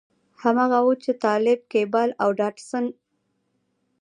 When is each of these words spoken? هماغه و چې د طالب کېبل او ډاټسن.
هماغه 0.41 0.79
و 0.85 0.89
چې 1.03 1.11
د 1.15 1.19
طالب 1.23 1.59
کېبل 1.71 2.09
او 2.23 2.29
ډاټسن. 2.39 2.85